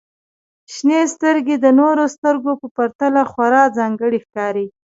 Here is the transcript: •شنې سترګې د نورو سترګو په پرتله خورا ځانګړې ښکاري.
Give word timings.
•شنې 0.73 1.01
سترګې 1.13 1.55
د 1.59 1.65
نورو 1.79 2.03
سترګو 2.15 2.51
په 2.61 2.67
پرتله 2.75 3.21
خورا 3.31 3.63
ځانګړې 3.77 4.19
ښکاري. 4.25 4.65